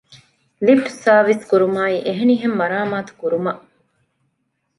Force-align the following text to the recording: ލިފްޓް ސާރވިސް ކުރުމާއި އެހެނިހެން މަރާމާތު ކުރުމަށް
ލިފްޓް 0.65 0.99
ސާރވިސް 1.03 1.45
ކުރުމާއި 1.49 1.97
އެހެނިހެން 2.07 2.55
މަރާމާތު 2.59 3.11
ކުރުމަށް 3.21 3.63